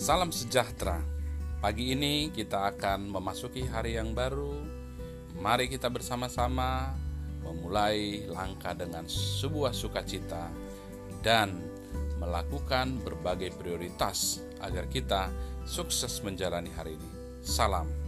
Salam 0.00 0.32
sejahtera. 0.32 0.96
Pagi 1.60 1.92
ini 1.92 2.32
kita 2.32 2.72
akan 2.72 3.12
memasuki 3.12 3.68
hari 3.68 4.00
yang 4.00 4.16
baru. 4.16 4.56
Mari 5.36 5.68
kita 5.68 5.92
bersama-sama 5.92 6.96
memulai 7.44 8.24
langkah 8.24 8.72
dengan 8.72 9.04
sebuah 9.04 9.76
sukacita 9.76 10.48
dan 11.20 11.52
melakukan 12.16 12.96
berbagai 13.04 13.52
prioritas 13.60 14.40
agar 14.64 14.88
kita 14.88 15.28
sukses 15.68 16.24
menjalani 16.24 16.72
hari 16.72 16.96
ini. 16.96 17.10
Salam 17.44 17.99